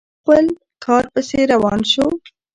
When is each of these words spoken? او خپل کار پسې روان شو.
او 0.03 0.07
خپل 0.21 0.45
کار 0.85 1.03
پسې 1.13 1.39
روان 1.53 1.79
شو. 1.91 2.05